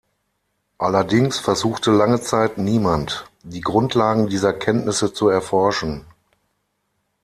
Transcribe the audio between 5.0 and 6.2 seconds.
zu erforschen.